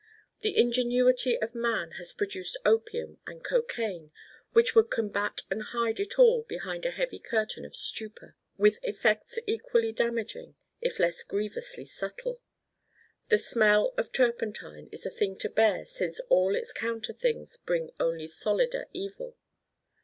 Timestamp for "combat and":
4.89-5.61